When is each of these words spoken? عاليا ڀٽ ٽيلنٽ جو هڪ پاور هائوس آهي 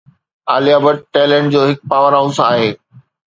عاليا 0.51 0.77
ڀٽ 0.85 0.97
ٽيلنٽ 1.13 1.47
جو 1.55 1.61
هڪ 1.69 1.77
پاور 1.91 2.11
هائوس 2.19 2.37
آهي 2.47 2.69